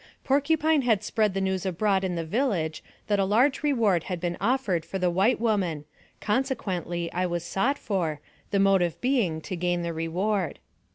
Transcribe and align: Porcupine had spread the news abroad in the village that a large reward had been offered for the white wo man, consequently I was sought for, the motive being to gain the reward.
Porcupine 0.23 0.81
had 0.81 1.03
spread 1.03 1.35
the 1.35 1.39
news 1.41 1.63
abroad 1.63 2.03
in 2.03 2.15
the 2.15 2.25
village 2.25 2.83
that 3.05 3.19
a 3.19 3.23
large 3.23 3.61
reward 3.61 4.05
had 4.05 4.19
been 4.19 4.35
offered 4.41 4.83
for 4.83 4.97
the 4.97 5.11
white 5.11 5.39
wo 5.39 5.55
man, 5.57 5.85
consequently 6.19 7.13
I 7.13 7.27
was 7.27 7.43
sought 7.43 7.77
for, 7.77 8.19
the 8.49 8.57
motive 8.57 8.99
being 8.99 9.41
to 9.41 9.55
gain 9.55 9.83
the 9.83 9.93
reward. 9.93 10.57